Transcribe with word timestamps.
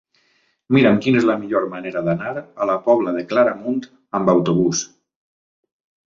Mira'm 0.75 0.95
quina 1.05 1.19
és 1.19 1.25
la 1.29 1.33
millor 1.41 1.65
manera 1.73 2.01
d'anar 2.07 2.31
a 2.41 2.67
la 2.69 2.77
Pobla 2.87 3.13
de 3.17 3.23
Claramunt 3.33 3.83
amb 4.21 4.33
autobús. 4.35 4.81